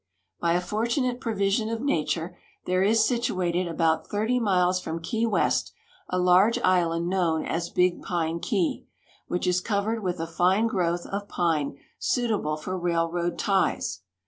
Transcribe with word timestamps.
By 0.39 0.53
a 0.53 0.61
fortunate 0.61 1.19
provision 1.21 1.69
of 1.69 1.79
nature 1.79 2.35
there 2.65 2.81
is 2.81 3.05
situated 3.05 3.67
about 3.67 4.07
30 4.07 4.39
miles 4.39 4.81
from 4.81 4.99
Key 4.99 5.27
West 5.27 5.73
a 6.09 6.17
large 6.17 6.57
island 6.61 7.07
known 7.07 7.45
as 7.45 7.69
Big 7.69 8.01
Pine 8.01 8.39
Key, 8.39 8.87
which 9.27 9.45
is 9.45 9.61
covered 9.61 10.01
with 10.01 10.19
a 10.19 10.25
fine 10.25 10.65
growth 10.65 11.05
of 11.05 11.27
pine 11.27 11.77
suitable 11.99 12.57
for 12.57 12.79
railroad 12.79 13.37
ties. 13.37 14.01